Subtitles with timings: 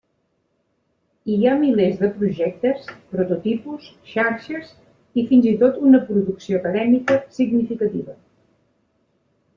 [1.33, 4.73] Hi ha milers de projectes, prototipus, xarxes
[5.23, 8.17] i fins i tot una producció acadèmica significativa.